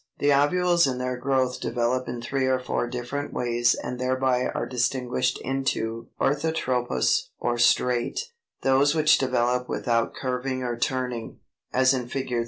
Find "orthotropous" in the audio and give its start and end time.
6.19-7.27